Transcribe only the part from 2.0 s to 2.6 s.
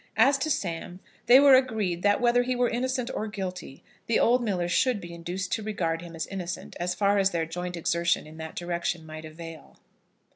that, whether he